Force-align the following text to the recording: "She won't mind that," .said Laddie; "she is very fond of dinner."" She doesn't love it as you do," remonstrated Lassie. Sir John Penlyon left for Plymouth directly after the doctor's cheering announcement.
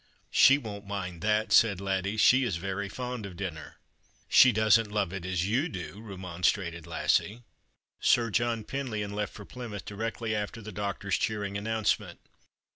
"She 0.47 0.57
won't 0.57 0.87
mind 0.87 1.21
that," 1.21 1.51
.said 1.53 1.79
Laddie; 1.79 2.17
"she 2.17 2.43
is 2.43 2.55
very 2.55 2.89
fond 2.89 3.23
of 3.27 3.37
dinner."" 3.37 3.75
She 4.27 4.51
doesn't 4.51 4.91
love 4.91 5.13
it 5.13 5.27
as 5.27 5.45
you 5.45 5.69
do," 5.69 6.01
remonstrated 6.01 6.87
Lassie. 6.87 7.43
Sir 7.99 8.31
John 8.31 8.63
Penlyon 8.63 9.13
left 9.13 9.31
for 9.35 9.45
Plymouth 9.45 9.85
directly 9.85 10.35
after 10.35 10.59
the 10.59 10.71
doctor's 10.71 11.19
cheering 11.19 11.55
announcement. 11.55 12.19